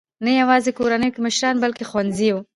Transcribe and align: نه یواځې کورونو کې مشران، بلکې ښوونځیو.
نه 0.25 0.31
یواځې 0.41 0.71
کورونو 0.79 1.07
کې 1.13 1.23
مشران، 1.25 1.55
بلکې 1.63 1.83
ښوونځیو. 1.89 2.37